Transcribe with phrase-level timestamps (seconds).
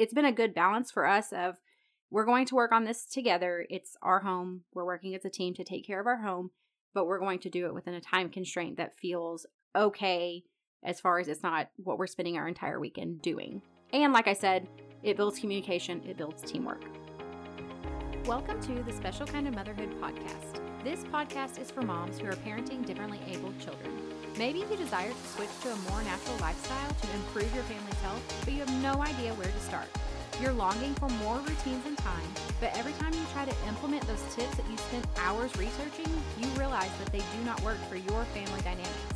[0.00, 1.56] it's been a good balance for us of
[2.10, 3.66] we're going to work on this together.
[3.68, 4.62] It's our home.
[4.72, 6.52] We're working as a team to take care of our home,
[6.94, 9.44] but we're going to do it within a time constraint that feels
[9.76, 10.42] okay
[10.82, 13.60] as far as it's not what we're spending our entire weekend doing.
[13.92, 14.70] And like I said,
[15.02, 16.82] it builds communication, it builds teamwork.
[18.24, 20.62] Welcome to the Special Kind of Motherhood podcast.
[20.82, 24.00] This podcast is for moms who are parenting differently abled children.
[24.38, 28.22] Maybe you desire to switch to a more natural lifestyle to improve your family's health,
[28.44, 29.88] but you have no idea where to start.
[30.40, 32.24] You're longing for more routines and time,
[32.60, 36.46] but every time you try to implement those tips that you spent hours researching, you
[36.56, 39.12] realize that they do not work for your family dynamics.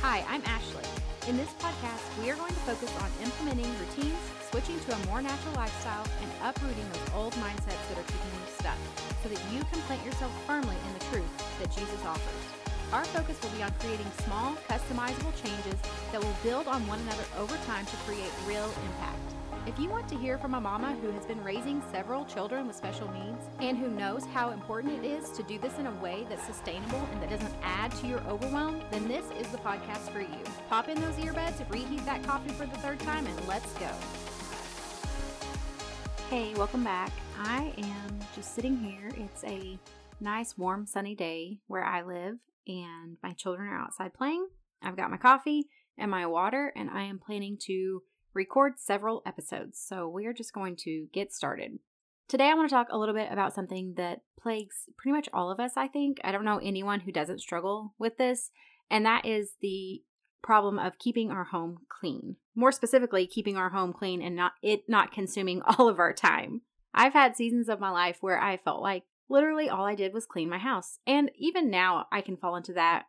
[0.00, 0.84] Hi, I'm Ashley.
[1.28, 4.18] In this podcast, we are going to focus on implementing routines,
[4.50, 8.48] switching to a more natural lifestyle, and uprooting those old mindsets that are keeping you
[8.58, 8.80] stuck
[9.22, 12.63] so that you can plant yourself firmly in the truth that Jesus offers.
[12.92, 15.80] Our focus will be on creating small, customizable changes
[16.12, 19.34] that will build on one another over time to create real impact.
[19.66, 22.76] If you want to hear from a mama who has been raising several children with
[22.76, 26.26] special needs and who knows how important it is to do this in a way
[26.28, 30.20] that's sustainable and that doesn't add to your overwhelm, then this is the podcast for
[30.20, 30.38] you.
[30.68, 33.88] Pop in those earbuds, reheat that coffee for the third time, and let's go.
[36.28, 37.12] Hey, welcome back.
[37.38, 39.10] I am just sitting here.
[39.16, 39.78] It's a
[40.20, 44.46] nice, warm, sunny day where I live, and my children are outside playing.
[44.82, 48.02] I've got my coffee and my water, and I am planning to
[48.34, 51.78] record several episodes, so we are just going to get started.
[52.28, 55.50] Today, I want to talk a little bit about something that plagues pretty much all
[55.50, 56.18] of us, I think.
[56.24, 58.50] I don't know anyone who doesn't struggle with this,
[58.90, 60.02] and that is the
[60.42, 62.36] problem of keeping our home clean.
[62.54, 66.62] More specifically, keeping our home clean and not it not consuming all of our time.
[66.94, 70.26] I've had seasons of my life where I felt like literally all I did was
[70.26, 70.98] clean my house.
[71.06, 73.04] And even now I can fall into that,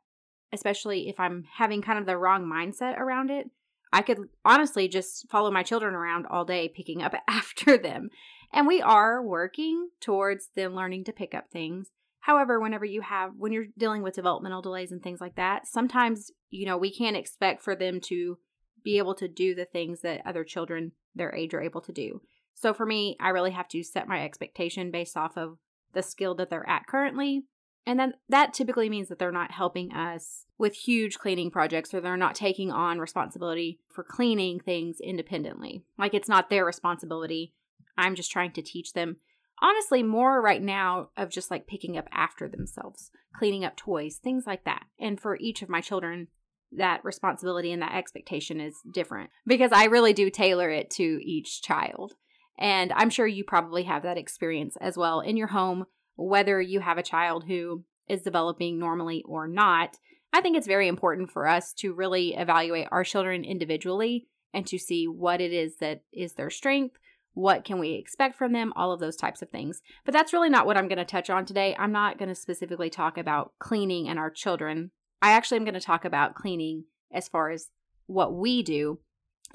[0.53, 3.49] especially if I'm having kind of the wrong mindset around it.
[3.91, 8.09] I could honestly just follow my children around all day picking up after them.
[8.53, 11.89] And we are working towards them learning to pick up things.
[12.19, 16.31] However, whenever you have, when you're dealing with developmental delays and things like that, sometimes,
[16.49, 18.39] you know, we can't expect for them to
[18.83, 22.21] be able to do the things that other children their age are able to do.
[22.55, 25.57] So for me, I really have to set my expectation based off of
[25.95, 27.45] the skill that they're at currently
[27.85, 32.01] and then that typically means that they're not helping us with huge cleaning projects or
[32.01, 35.83] they're not taking on responsibility for cleaning things independently.
[35.97, 37.53] Like it's not their responsibility.
[37.97, 39.17] I'm just trying to teach them,
[39.61, 44.45] honestly, more right now of just like picking up after themselves, cleaning up toys, things
[44.47, 44.85] like that.
[44.99, 46.27] And for each of my children,
[46.71, 51.61] that responsibility and that expectation is different because I really do tailor it to each
[51.61, 52.15] child.
[52.57, 55.85] And I'm sure you probably have that experience as well in your home
[56.15, 59.97] whether you have a child who is developing normally or not,
[60.33, 64.77] I think it's very important for us to really evaluate our children individually and to
[64.77, 66.97] see what it is that is their strength,
[67.33, 69.81] what can we expect from them, all of those types of things.
[70.05, 71.75] But that's really not what I'm going to touch on today.
[71.77, 74.91] I'm not going to specifically talk about cleaning and our children.
[75.21, 77.69] I actually am going to talk about cleaning as far as
[78.07, 78.99] what we do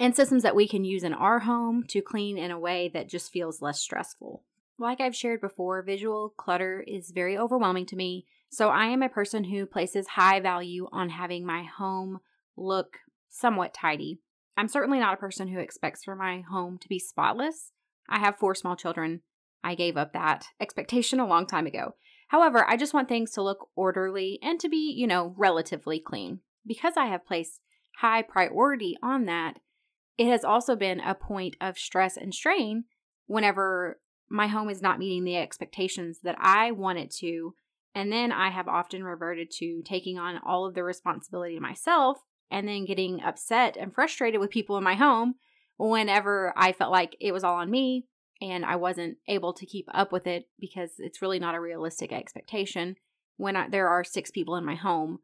[0.00, 3.08] and systems that we can use in our home to clean in a way that
[3.08, 4.42] just feels less stressful.
[4.78, 8.24] Like I've shared before, visual clutter is very overwhelming to me.
[8.48, 12.20] So I am a person who places high value on having my home
[12.56, 12.96] look
[13.28, 14.20] somewhat tidy.
[14.56, 17.72] I'm certainly not a person who expects for my home to be spotless.
[18.08, 19.20] I have four small children.
[19.62, 21.94] I gave up that expectation a long time ago.
[22.28, 26.40] However, I just want things to look orderly and to be, you know, relatively clean.
[26.66, 27.60] Because I have placed
[27.98, 29.58] high priority on that,
[30.20, 32.84] it has also been a point of stress and strain
[33.26, 33.98] whenever
[34.28, 37.54] my home is not meeting the expectations that I want it to.
[37.94, 42.18] And then I have often reverted to taking on all of the responsibility myself
[42.50, 45.36] and then getting upset and frustrated with people in my home
[45.78, 48.04] whenever I felt like it was all on me
[48.42, 52.12] and I wasn't able to keep up with it because it's really not a realistic
[52.12, 52.96] expectation
[53.38, 55.20] when I, there are six people in my home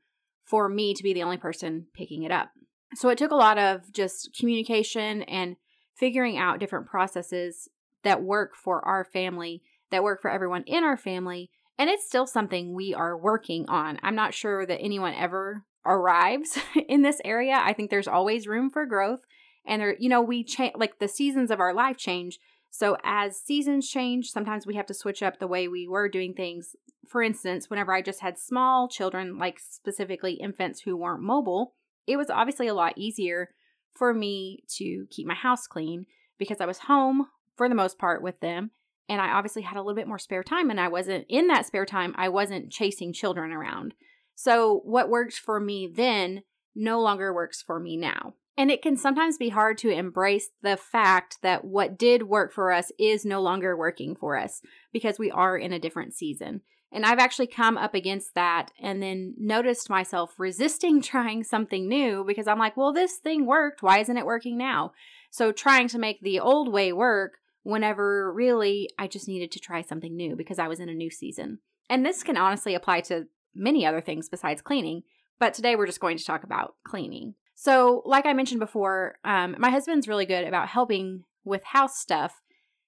[0.46, 2.48] for me to be the only person picking it up.
[2.94, 5.56] So it took a lot of just communication and
[5.94, 7.68] figuring out different processes
[8.04, 11.50] that work for our family, that work for everyone in our family.
[11.78, 13.98] And it's still something we are working on.
[14.02, 17.60] I'm not sure that anyone ever arrives in this area.
[17.62, 19.20] I think there's always room for growth.
[19.66, 22.38] And there, you know, we change, like the seasons of our life change.
[22.70, 26.34] So as seasons change, sometimes we have to switch up the way we were doing
[26.34, 26.76] things.
[27.08, 31.74] For instance, whenever I just had small children, like specifically infants who weren't mobile,
[32.06, 33.50] it was obviously a lot easier
[33.94, 36.06] for me to keep my house clean
[36.38, 37.26] because I was home
[37.56, 38.70] for the most part with them.
[39.08, 41.64] And I obviously had a little bit more spare time, and I wasn't in that
[41.64, 43.94] spare time, I wasn't chasing children around.
[44.34, 46.42] So, what worked for me then
[46.74, 48.34] no longer works for me now.
[48.58, 52.72] And it can sometimes be hard to embrace the fact that what did work for
[52.72, 54.62] us is no longer working for us
[54.92, 56.62] because we are in a different season.
[56.92, 62.24] And I've actually come up against that and then noticed myself resisting trying something new
[62.26, 63.82] because I'm like, well, this thing worked.
[63.82, 64.92] Why isn't it working now?
[65.30, 69.82] So trying to make the old way work whenever really I just needed to try
[69.82, 71.58] something new because I was in a new season.
[71.90, 75.02] And this can honestly apply to many other things besides cleaning,
[75.38, 77.34] but today we're just going to talk about cleaning.
[77.54, 82.42] So, like I mentioned before, um, my husband's really good about helping with house stuff.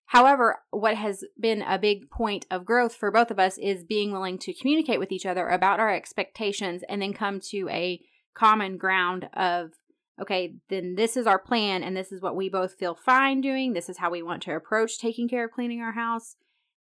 [0.08, 4.10] However, what has been a big point of growth for both of us is being
[4.10, 8.00] willing to communicate with each other about our expectations and then come to a
[8.34, 9.72] common ground of,
[10.18, 13.74] okay, then this is our plan and this is what we both feel fine doing.
[13.74, 16.36] This is how we want to approach taking care of cleaning our house.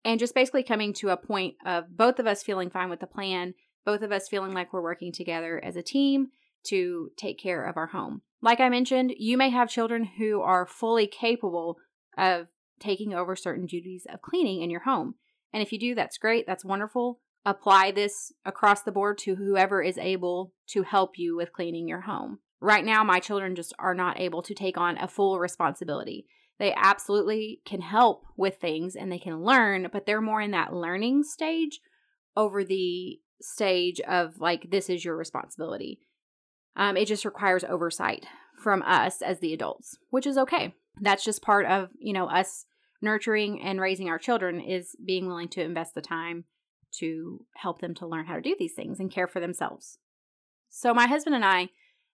[0.04, 3.07] And just basically coming to a point of both of us feeling fine with the
[3.07, 3.56] plan,
[3.88, 6.27] both of us feeling like we're working together as a team
[6.66, 8.22] to take care of our home.
[8.44, 11.77] Like I mentioned, you may have children who are fully capable
[12.19, 12.50] of
[12.80, 15.16] taking over certain duties of cleaning in your home.
[15.54, 17.19] And if you do, that's great, that's wonderful.
[17.45, 22.01] Apply this across the board to whoever is able to help you with cleaning your
[22.01, 22.39] home.
[22.60, 26.25] Right now, my children just are not able to take on a full responsibility.
[26.57, 30.74] They absolutely can help with things and they can learn, but they're more in that
[30.74, 31.80] learning stage
[32.36, 36.00] over the stage of like, this is your responsibility.
[36.75, 38.25] Um, it just requires oversight
[38.57, 40.74] from us as the adults, which is okay.
[41.00, 42.65] That's just part of, you know, us
[43.01, 46.45] nurturing and raising our children is being willing to invest the time
[47.00, 49.97] to help them to learn how to do these things and care for themselves.
[50.69, 51.69] So my husband and I,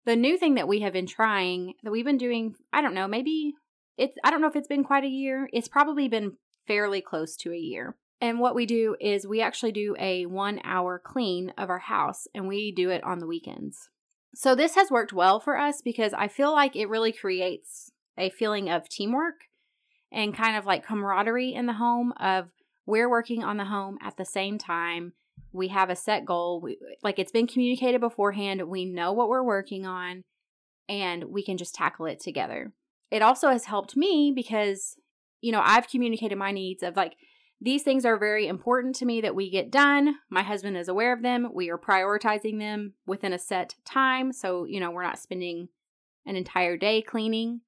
[0.06, 3.08] the new thing that we have been trying that we've been doing, I don't know,
[3.08, 3.54] maybe
[3.98, 5.50] it's I don't know if it's been quite a year.
[5.54, 6.34] It's probably been
[6.68, 7.96] fairly close to a year.
[8.20, 12.28] And what we do is we actually do a 1 hour clean of our house
[12.34, 13.90] and we do it on the weekends.
[14.34, 18.30] So this has worked well for us because I feel like it really creates a
[18.30, 19.36] feeling of teamwork
[20.12, 22.52] and kind of like camaraderie in the home of
[22.86, 25.14] we're working on the home at the same time.
[25.54, 26.62] We have a set goal.
[26.62, 28.68] We, like it's been communicated beforehand.
[28.68, 30.24] We know what we're working on
[30.90, 32.74] and we can just tackle it together.
[33.10, 34.96] It also has helped me because,
[35.42, 37.16] you know, I've communicated my needs of like,
[37.64, 40.16] these things are very important to me that we get done.
[40.32, 41.50] My husband is aware of them.
[41.54, 44.34] We are prioritizing them within a set time.
[44.34, 45.70] So, you know, we're not spending
[46.26, 47.62] an entire day cleaning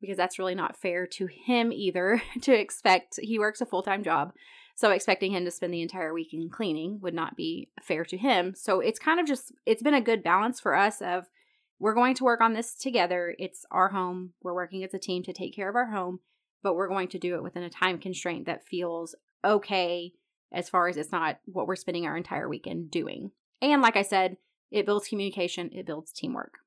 [0.00, 3.18] because that's really not fair to him either to expect.
[3.22, 4.32] He works a full time job.
[4.74, 8.54] So, expecting him to spend the entire weekend cleaning would not be fair to him.
[8.54, 11.26] So, it's kind of just, it's been a good balance for us of
[11.78, 13.34] we're going to work on this together.
[13.38, 14.32] It's our home.
[14.42, 16.20] We're working as a team to take care of our home
[16.62, 19.14] but we're going to do it within a time constraint that feels
[19.44, 20.12] okay
[20.52, 23.30] as far as it's not what we're spending our entire weekend doing.
[23.62, 24.36] And like I said,
[24.70, 26.58] it builds communication, it builds teamwork.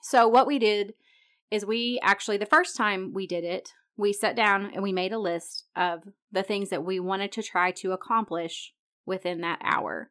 [0.00, 0.94] So, what we did
[1.52, 5.12] is we actually, the first time we did it, we sat down and we made
[5.12, 8.72] a list of the things that we wanted to try to accomplish
[9.04, 10.10] within that hour.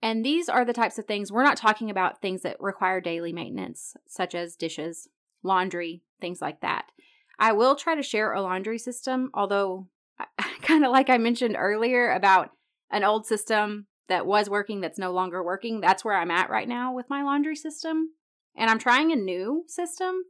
[0.00, 3.32] And these are the types of things we're not talking about things that require daily
[3.32, 5.08] maintenance, such as dishes,
[5.42, 6.84] laundry, things like that.
[7.40, 9.88] I will try to share a laundry system, although
[10.62, 12.50] kind of like I mentioned earlier about
[12.88, 15.80] an old system that was working that's no longer working.
[15.80, 18.10] That's where I'm at right now with my laundry system.
[18.56, 20.22] And I'm trying a new system,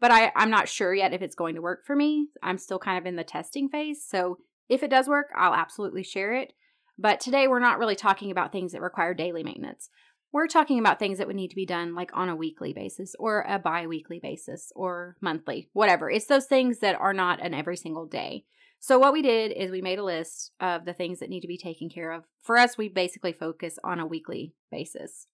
[0.00, 2.28] but I, I'm not sure yet if it's going to work for me.
[2.42, 4.04] I'm still kind of in the testing phase.
[4.06, 4.38] So
[4.68, 6.52] if it does work, I'll absolutely share it.
[6.98, 9.90] But today we're not really talking about things that require daily maintenance.
[10.32, 13.14] We're talking about things that would need to be done like on a weekly basis
[13.18, 16.10] or a bi weekly basis or monthly, whatever.
[16.10, 18.44] It's those things that are not an every single day.
[18.78, 21.48] So what we did is we made a list of the things that need to
[21.48, 22.24] be taken care of.
[22.42, 25.26] For us, we basically focus on a weekly basis.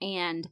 [0.00, 0.48] And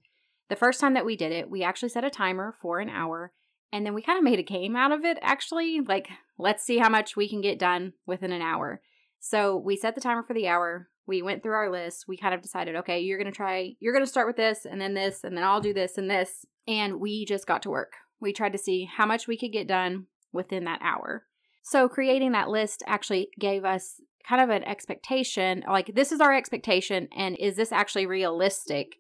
[0.49, 3.33] the first time that we did it, we actually set a timer for an hour
[3.73, 5.81] and then we kind of made a game out of it actually.
[5.81, 8.81] Like, let's see how much we can get done within an hour.
[9.19, 10.89] So we set the timer for the hour.
[11.07, 12.05] We went through our list.
[12.07, 14.67] We kind of decided, okay, you're going to try, you're going to start with this
[14.71, 16.45] and then this, and then I'll do this and this.
[16.69, 17.93] And we just got to work.
[18.21, 21.25] We tried to see how much we could get done within that hour.
[21.63, 26.33] So creating that list actually gave us kind of an expectation like this is our
[26.33, 28.95] expectation and is this actually realistic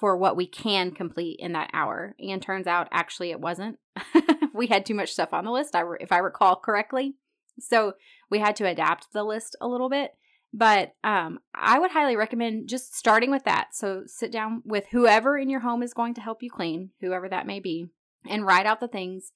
[0.00, 2.16] for what we can complete in that hour.
[2.18, 3.78] And turns out actually it wasn't.
[4.52, 7.14] We had too much stuff on the list if i recall correctly.
[7.58, 7.94] So
[8.30, 10.12] we had to adapt the list a little bit.
[10.52, 13.68] But um, i would highly recommend just starting with that.
[13.72, 17.28] So sit down with whoever in your home is going to help you clean whoever
[17.28, 17.90] that may be
[18.28, 19.32] and write out the things.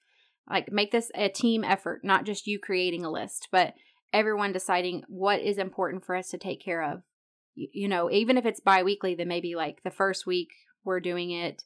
[0.51, 3.75] Like make this a team effort, not just you creating a list, but
[4.13, 7.03] everyone deciding what is important for us to take care of.
[7.55, 10.51] You, know, even if it's bi-weekly, then maybe like the first week
[10.85, 11.63] we're doing it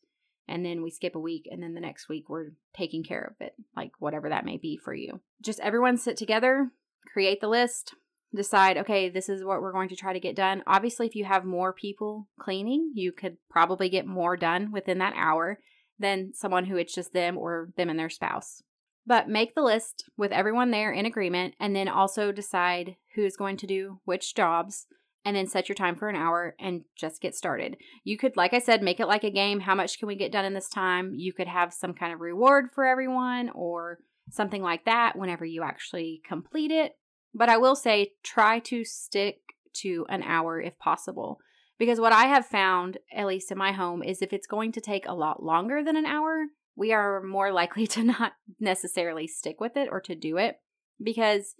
[0.48, 3.46] and then we skip a week and then the next week we're taking care of
[3.46, 5.20] it like whatever that may be for you.
[5.42, 6.70] Just everyone sit together
[7.12, 7.94] create the list
[8.34, 10.62] decide okay this is what we're going to try to get done.
[10.66, 15.14] Obviously if you have more people cleaning you could probably get more done within that
[15.16, 15.58] hour
[15.98, 18.62] than someone who it's just them or them and their spouse.
[19.06, 23.56] But make the list with everyone there in agreement and then also decide who's going
[23.58, 24.86] to do which jobs
[25.24, 27.76] and then set your time for an hour and just get started.
[28.04, 29.60] You could, like I said, make it like a game.
[29.60, 31.12] How much can we get done in this time?
[31.14, 33.98] You could have some kind of reward for everyone or
[34.30, 36.92] something like that whenever you actually complete it.
[37.34, 39.40] But I will say, try to stick
[39.74, 41.38] to an hour if possible.
[41.78, 44.80] Because what I have found, at least in my home, is if it's going to
[44.80, 49.60] take a lot longer than an hour, we are more likely to not necessarily stick
[49.60, 50.56] with it or to do it
[51.02, 51.54] because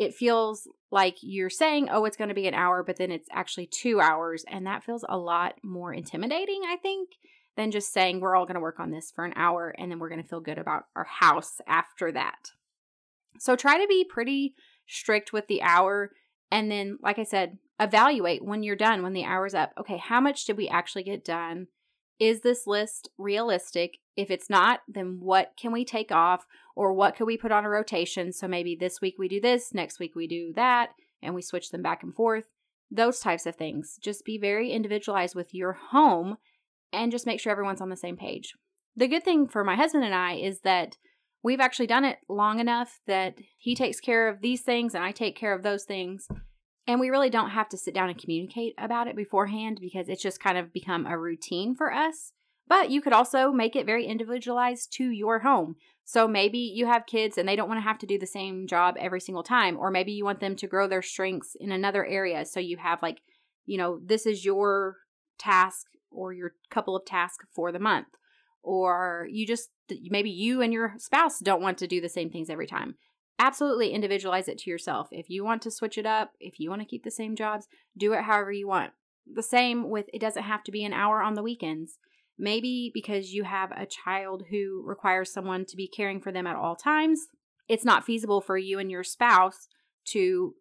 [0.00, 3.28] it feels like you're saying, oh, it's going to be an hour, but then it's
[3.30, 4.46] actually two hours.
[4.48, 7.10] And that feels a lot more intimidating, I think,
[7.54, 9.98] than just saying we're all going to work on this for an hour and then
[9.98, 12.52] we're going to feel good about our house after that.
[13.38, 14.54] So try to be pretty
[14.86, 16.12] strict with the hour.
[16.50, 19.74] And then, like I said, evaluate when you're done, when the hour's up.
[19.78, 21.66] Okay, how much did we actually get done?
[22.20, 23.96] Is this list realistic?
[24.14, 26.46] If it's not, then what can we take off
[26.76, 28.30] or what could we put on a rotation?
[28.32, 30.90] So maybe this week we do this, next week we do that,
[31.22, 32.44] and we switch them back and forth.
[32.90, 33.98] Those types of things.
[34.02, 36.36] Just be very individualized with your home
[36.92, 38.54] and just make sure everyone's on the same page.
[38.94, 40.98] The good thing for my husband and I is that
[41.42, 45.12] we've actually done it long enough that he takes care of these things and I
[45.12, 46.28] take care of those things.
[46.86, 50.22] And we really don't have to sit down and communicate about it beforehand because it's
[50.22, 52.32] just kind of become a routine for us.
[52.66, 55.76] But you could also make it very individualized to your home.
[56.04, 58.66] So maybe you have kids and they don't want to have to do the same
[58.66, 59.76] job every single time.
[59.76, 62.44] Or maybe you want them to grow their strengths in another area.
[62.44, 63.20] So you have, like,
[63.66, 64.96] you know, this is your
[65.38, 68.08] task or your couple of tasks for the month.
[68.62, 69.70] Or you just,
[70.08, 72.94] maybe you and your spouse don't want to do the same things every time
[73.40, 75.08] absolutely individualize it to yourself.
[75.10, 77.66] If you want to switch it up, if you want to keep the same jobs,
[77.96, 78.92] do it however you want.
[79.32, 81.98] The same with it doesn't have to be an hour on the weekends.
[82.38, 86.56] Maybe because you have a child who requires someone to be caring for them at
[86.56, 87.28] all times,
[87.68, 89.68] it's not feasible for you and your spouse
[90.08, 90.54] to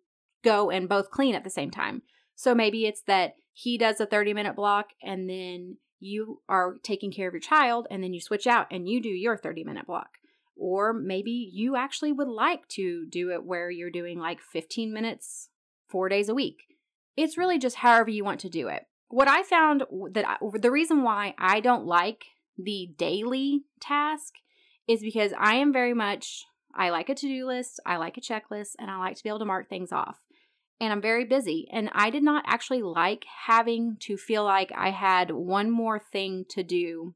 [0.43, 2.01] go and both clean at the same time.
[2.36, 7.12] So maybe it's that he does a 30 minute block and then you are taking
[7.12, 9.86] care of your child and then you switch out and you do your 30 minute
[9.86, 10.18] block.
[10.59, 15.49] Or maybe you actually would like to do it where you're doing like 15 minutes
[15.87, 16.57] four days a week.
[17.15, 18.85] It's really just however you want to do it.
[19.07, 22.25] What I found that I, the reason why I don't like
[22.57, 24.35] the daily task
[24.87, 28.21] is because I am very much, I like a to do list, I like a
[28.21, 30.19] checklist, and I like to be able to mark things off.
[30.81, 31.67] And I'm very busy.
[31.71, 36.45] And I did not actually like having to feel like I had one more thing
[36.49, 37.15] to do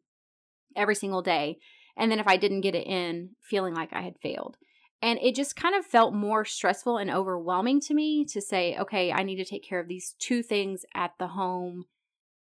[0.76, 1.60] every single day
[1.98, 4.58] and then if I didn't get it in, feeling like I had failed.
[5.02, 9.12] And it just kind of felt more stressful and overwhelming to me to say, okay,
[9.12, 11.86] I need to take care of these two things at the home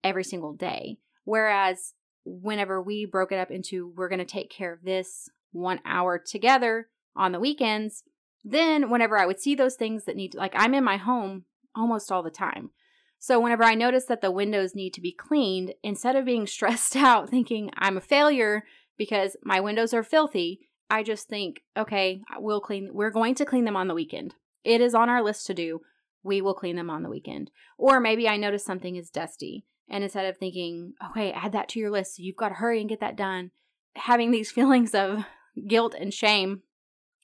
[0.03, 0.97] every single day.
[1.23, 1.93] Whereas
[2.25, 6.19] whenever we broke it up into we're going to take care of this one hour
[6.19, 8.03] together on the weekends,
[8.43, 11.45] then whenever I would see those things that need, like I'm in my home
[11.75, 12.69] almost all the time.
[13.19, 16.95] So whenever I notice that the windows need to be cleaned, instead of being stressed
[16.95, 18.63] out thinking I'm a failure
[19.03, 23.65] because my windows are filthy, I just think, okay, we'll clean we're going to clean
[23.65, 24.35] them on the weekend.
[24.63, 25.81] It is on our list to do.
[26.23, 27.51] We will clean them on the weekend.
[27.77, 29.65] Or maybe I notice something is dusty.
[29.89, 32.79] And instead of thinking, okay, add that to your list, so you've got to hurry
[32.79, 33.51] and get that done,
[33.97, 35.25] having these feelings of
[35.67, 36.61] guilt and shame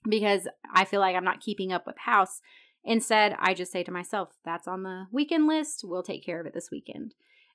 [0.04, 2.42] because I feel like I'm not keeping up with house.
[2.84, 5.86] Instead, I just say to myself, that's on the weekend list.
[5.86, 7.14] We'll take care of it this weekend.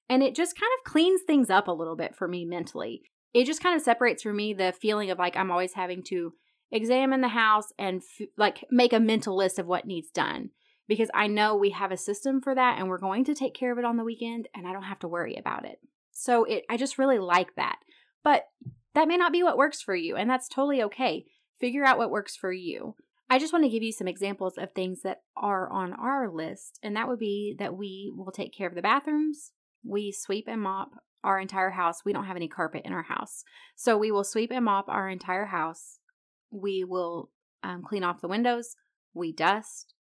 [0.08, 3.02] And it just kind of cleans things up a little bit for me mentally
[3.34, 6.32] it just kind of separates for me the feeling of like I'm always having to
[6.70, 10.50] examine the house and f- like make a mental list of what needs done
[10.88, 13.72] because I know we have a system for that and we're going to take care
[13.72, 15.78] of it on the weekend and I don't have to worry about it.
[16.12, 17.78] So it I just really like that.
[18.22, 18.44] But
[18.94, 21.26] that may not be what works for you and that's totally okay.
[21.60, 22.94] Figure out what works for you.
[23.28, 26.78] I just want to give you some examples of things that are on our list
[26.82, 30.62] and that would be that we will take care of the bathrooms, we sweep and
[30.62, 30.90] mop
[31.24, 32.04] our entire house.
[32.04, 33.42] We don't have any carpet in our house.
[33.74, 35.98] So we will sweep and mop our entire house.
[36.50, 37.30] We will
[37.62, 38.76] um, clean off the windows.
[39.14, 39.94] We dust.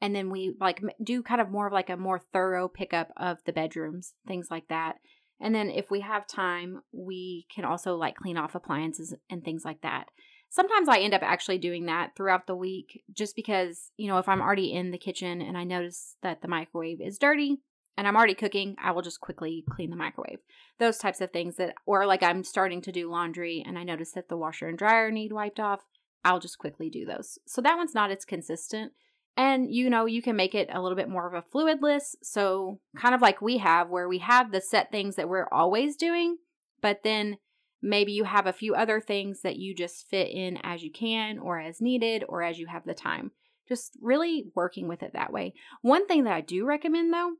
[0.00, 3.38] And then we like do kind of more of like a more thorough pickup of
[3.44, 4.96] the bedrooms, things like that.
[5.40, 9.64] And then if we have time, we can also like clean off appliances and things
[9.64, 10.06] like that.
[10.50, 14.28] Sometimes I end up actually doing that throughout the week just because, you know, if
[14.28, 17.58] I'm already in the kitchen and I notice that the microwave is dirty,
[17.98, 20.38] and I'm already cooking, I will just quickly clean the microwave.
[20.78, 24.12] Those types of things that, or like I'm starting to do laundry and I notice
[24.12, 25.80] that the washer and dryer need wiped off,
[26.24, 27.40] I'll just quickly do those.
[27.48, 28.92] So that one's not as consistent.
[29.36, 32.18] And you know, you can make it a little bit more of a fluid list.
[32.22, 35.96] So, kind of like we have, where we have the set things that we're always
[35.96, 36.36] doing,
[36.80, 37.38] but then
[37.82, 41.40] maybe you have a few other things that you just fit in as you can,
[41.40, 43.32] or as needed, or as you have the time.
[43.68, 45.52] Just really working with it that way.
[45.82, 47.34] One thing that I do recommend though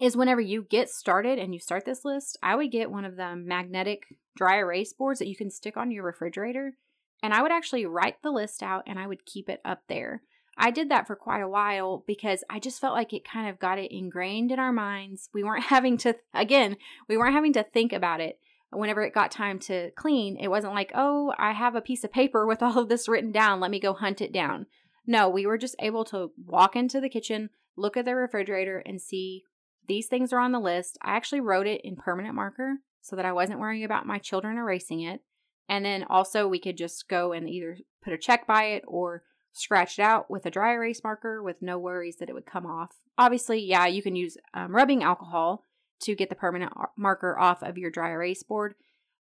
[0.00, 3.16] is whenever you get started and you start this list, I would get one of
[3.16, 4.04] the magnetic
[4.36, 6.74] dry erase boards that you can stick on your refrigerator.
[7.22, 10.22] And I would actually write the list out and I would keep it up there.
[10.56, 13.60] I did that for quite a while because I just felt like it kind of
[13.60, 15.28] got it ingrained in our minds.
[15.32, 16.76] We weren't having to, again,
[17.08, 18.38] we weren't having to think about it
[18.70, 20.36] whenever it got time to clean.
[20.36, 23.32] It wasn't like, oh, I have a piece of paper with all of this written
[23.32, 23.60] down.
[23.60, 24.66] Let me go hunt it down.
[25.06, 29.00] No, we were just able to walk into the kitchen, look at the refrigerator, and
[29.00, 29.44] see
[29.88, 30.98] these things are on the list.
[31.02, 34.58] I actually wrote it in permanent marker so that I wasn't worrying about my children
[34.58, 35.22] erasing it.
[35.68, 39.22] And then also, we could just go and either put a check by it or
[39.52, 42.64] scratch it out with a dry erase marker with no worries that it would come
[42.64, 42.96] off.
[43.18, 45.64] Obviously, yeah, you can use um, rubbing alcohol
[46.00, 48.74] to get the permanent marker off of your dry erase board,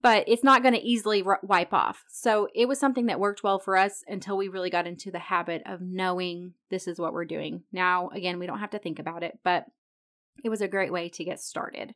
[0.01, 2.05] but it's not going to easily r- wipe off.
[2.09, 5.19] So it was something that worked well for us until we really got into the
[5.19, 7.63] habit of knowing this is what we're doing.
[7.71, 9.65] Now, again, we don't have to think about it, but
[10.43, 11.93] it was a great way to get started.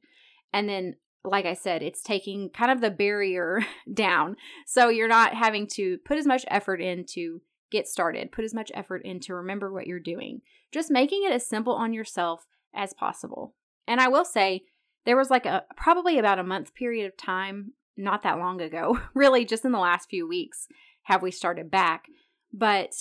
[0.54, 3.62] And then like I said, it's taking kind of the barrier
[3.94, 4.38] down.
[4.66, 8.32] So you're not having to put as much effort into get started.
[8.32, 10.42] Put as much effort in to remember what you're doing.
[10.72, 13.56] Just making it as simple on yourself as possible.
[13.88, 14.64] And I will say,
[15.06, 19.00] there was like a probably about a month period of time, not that long ago,
[19.14, 20.68] really just in the last few weeks,
[21.04, 22.06] have we started back.
[22.52, 22.94] But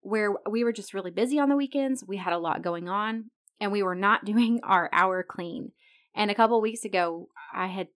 [0.00, 3.30] where we were just really busy on the weekends, we had a lot going on,
[3.60, 5.72] and we were not doing our hour clean.
[6.14, 7.88] And a couple weeks ago, I had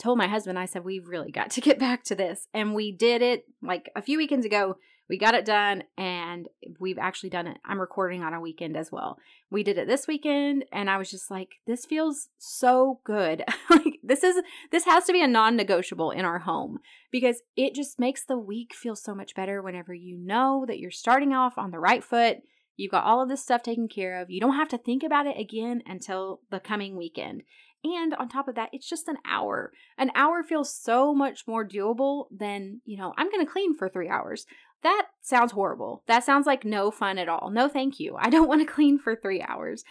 [0.00, 2.48] told my husband, I said, we've really got to get back to this.
[2.54, 4.76] And we did it like a few weekends ago
[5.08, 6.48] we got it done and
[6.80, 7.58] we've actually done it.
[7.64, 9.18] I'm recording on a weekend as well.
[9.50, 13.44] We did it this weekend and I was just like, this feels so good.
[13.70, 16.78] like this is this has to be a non-negotiable in our home
[17.12, 20.90] because it just makes the week feel so much better whenever you know that you're
[20.90, 22.38] starting off on the right foot.
[22.76, 24.30] You've got all of this stuff taken care of.
[24.30, 27.42] You don't have to think about it again until the coming weekend.
[27.84, 29.72] And on top of that, it's just an hour.
[29.96, 33.88] An hour feels so much more doable than, you know, I'm going to clean for
[33.88, 34.46] three hours.
[34.82, 36.02] That sounds horrible.
[36.06, 37.50] That sounds like no fun at all.
[37.50, 38.16] No, thank you.
[38.18, 39.84] I don't want to clean for three hours.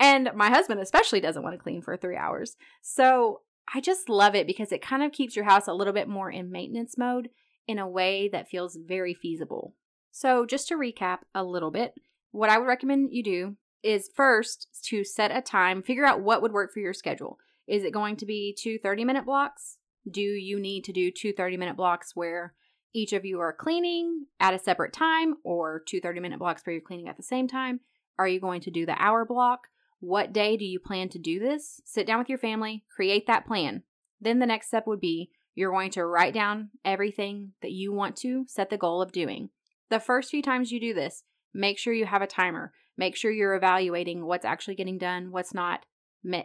[0.00, 2.56] And my husband especially doesn't want to clean for three hours.
[2.82, 3.42] So
[3.72, 6.30] I just love it because it kind of keeps your house a little bit more
[6.30, 7.28] in maintenance mode
[7.66, 9.74] in a way that feels very feasible.
[10.10, 11.94] So, just to recap a little bit,
[12.34, 16.42] what I would recommend you do is first to set a time, figure out what
[16.42, 17.38] would work for your schedule.
[17.68, 19.78] Is it going to be two 30 minute blocks?
[20.10, 22.54] Do you need to do two 30 minute blocks where
[22.92, 26.74] each of you are cleaning at a separate time or two 30 minute blocks where
[26.74, 27.78] you're cleaning at the same time?
[28.18, 29.68] Are you going to do the hour block?
[30.00, 31.80] What day do you plan to do this?
[31.84, 33.84] Sit down with your family, create that plan.
[34.20, 38.16] Then the next step would be you're going to write down everything that you want
[38.16, 39.50] to set the goal of doing.
[39.88, 41.22] The first few times you do this,
[41.54, 42.72] make sure you have a timer.
[42.96, 45.86] Make sure you're evaluating what's actually getting done, what's not.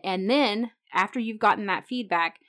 [0.03, 2.39] And then, after you've gotten that feedback,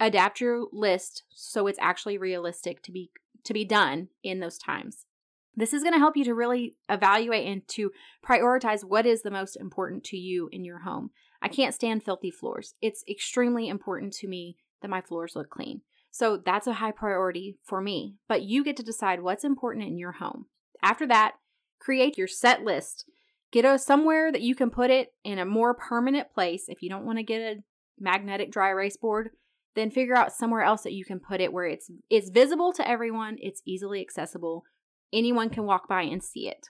[0.00, 3.10] adapt your list so it's actually realistic to be
[3.44, 5.06] to be done in those times.
[5.54, 7.90] This is going to help you to really evaluate and to
[8.24, 11.10] prioritize what is the most important to you in your home.
[11.40, 12.74] I can't stand filthy floors.
[12.80, 15.82] It's extremely important to me that my floors look clean.
[16.10, 19.98] So that's a high priority for me, but you get to decide what's important in
[19.98, 20.46] your home.
[20.82, 21.34] After that,
[21.78, 23.04] create your set list.
[23.50, 26.90] Get a somewhere that you can put it in a more permanent place if you
[26.90, 27.62] don't want to get a
[27.98, 29.30] magnetic dry erase board
[29.78, 32.88] then figure out somewhere else that you can put it where it's it's visible to
[32.88, 34.64] everyone, it's easily accessible.
[35.12, 36.68] Anyone can walk by and see it.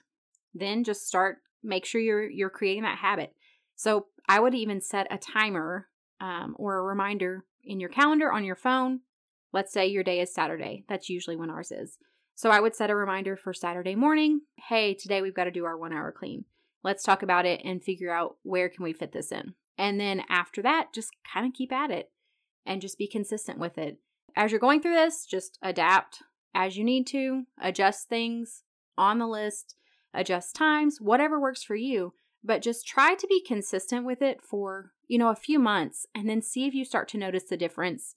[0.55, 3.35] Then just start make sure you're you're creating that habit.
[3.77, 5.89] So I would even set a timer
[6.21, 9.01] um, or a reminder in your calendar on your phone.
[9.53, 10.85] Let's say your day is Saturday.
[10.89, 11.97] That's usually when ours is.
[12.39, 14.43] So I would set a reminder for Saturday morning.
[14.69, 16.45] Hey, today we've got to do our one hour clean.
[16.85, 19.55] Let's talk about it and figure out where can we fit this in.
[19.77, 22.13] And then after that, just kind of keep at it
[22.65, 23.99] and just be consistent with it.
[24.37, 26.23] As you're going through this, just adapt
[26.55, 28.63] as you need to, adjust things
[28.97, 29.75] on the list,
[30.15, 34.93] adjust times, whatever works for you, but just try to be consistent with it for,
[35.09, 38.15] you know, a few months and then see if you start to notice the difference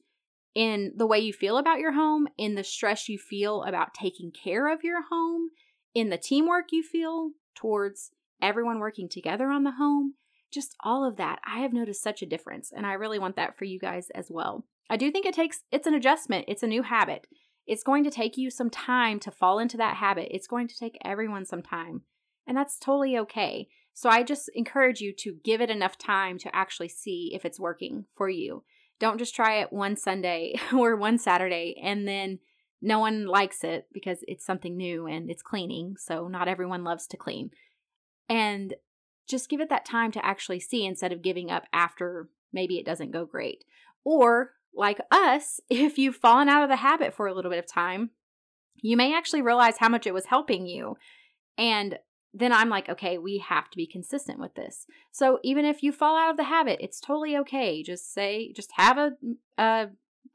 [0.53, 4.31] in the way you feel about your home, in the stress you feel about taking
[4.31, 5.49] care of your home,
[5.93, 8.11] in the teamwork you feel towards
[8.41, 10.15] everyone working together on the home.
[10.51, 11.39] just all of that.
[11.45, 14.27] I have noticed such a difference, and I really want that for you guys as
[14.29, 14.65] well.
[14.89, 17.27] I do think it takes, it's an adjustment, it's a new habit.
[17.65, 20.27] It's going to take you some time to fall into that habit.
[20.31, 22.01] It's going to take everyone some time,
[22.45, 23.69] and that's totally okay.
[23.93, 27.59] So I just encourage you to give it enough time to actually see if it's
[27.59, 28.63] working for you.
[29.01, 32.39] Don't just try it one Sunday or one Saturday and then
[32.83, 35.95] no one likes it because it's something new and it's cleaning.
[35.97, 37.49] So not everyone loves to clean.
[38.29, 38.75] And
[39.27, 42.85] just give it that time to actually see instead of giving up after maybe it
[42.85, 43.63] doesn't go great.
[44.03, 47.67] Or, like us, if you've fallen out of the habit for a little bit of
[47.67, 48.11] time,
[48.75, 50.97] you may actually realize how much it was helping you.
[51.57, 51.97] And
[52.33, 54.85] then I'm like, okay, we have to be consistent with this.
[55.11, 57.83] So even if you fall out of the habit, it's totally okay.
[57.83, 59.11] Just say, just have a,
[59.57, 59.89] a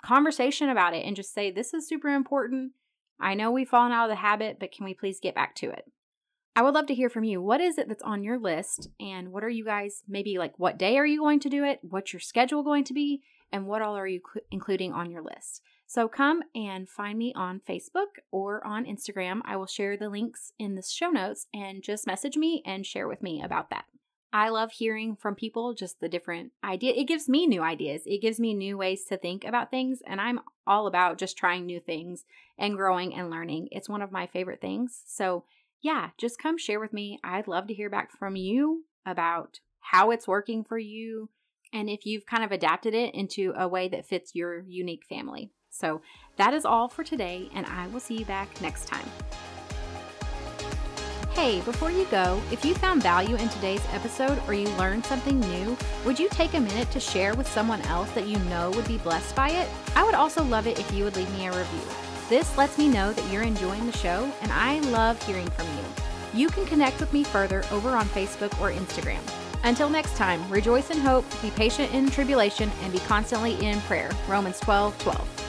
[0.04, 2.72] conversation about it and just say, this is super important.
[3.18, 5.70] I know we've fallen out of the habit, but can we please get back to
[5.70, 5.90] it?
[6.54, 7.40] I would love to hear from you.
[7.40, 8.88] What is it that's on your list?
[9.00, 11.80] And what are you guys, maybe like what day are you going to do it?
[11.82, 13.22] What's your schedule going to be?
[13.52, 15.62] And what all are you cl- including on your list?
[15.86, 19.40] So come and find me on Facebook or on Instagram.
[19.44, 23.06] I will share the links in the show notes and just message me and share
[23.06, 23.84] with me about that.
[24.32, 26.92] I love hearing from people just the different idea.
[26.94, 28.02] It gives me new ideas.
[28.04, 31.64] It gives me new ways to think about things and I'm all about just trying
[31.64, 32.24] new things
[32.58, 33.68] and growing and learning.
[33.70, 35.02] It's one of my favorite things.
[35.06, 35.44] So
[35.80, 37.20] yeah, just come share with me.
[37.22, 41.30] I'd love to hear back from you about how it's working for you
[41.72, 45.52] and if you've kind of adapted it into a way that fits your unique family.
[45.78, 46.00] So
[46.36, 49.06] that is all for today, and I will see you back next time.
[51.32, 55.38] Hey, before you go, if you found value in today's episode or you learned something
[55.38, 58.88] new, would you take a minute to share with someone else that you know would
[58.88, 59.68] be blessed by it?
[59.94, 61.82] I would also love it if you would leave me a review.
[62.30, 66.40] This lets me know that you're enjoying the show, and I love hearing from you.
[66.40, 69.20] You can connect with me further over on Facebook or Instagram.
[69.62, 74.10] Until next time, rejoice in hope, be patient in tribulation, and be constantly in prayer.
[74.26, 75.45] Romans 12 12.